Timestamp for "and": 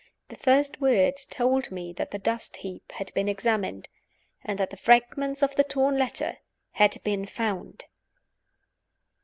4.43-4.57